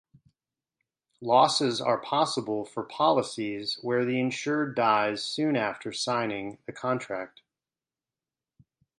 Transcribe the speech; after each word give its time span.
Losses 1.21 1.79
are 1.79 1.99
possible 1.99 2.65
for 2.65 2.81
policies 2.81 3.77
where 3.83 4.03
the 4.03 4.19
insured 4.19 4.75
dies 4.75 5.21
soon 5.23 5.55
after 5.55 5.91
signing 5.91 6.57
the 6.65 6.73
contract. 6.73 7.43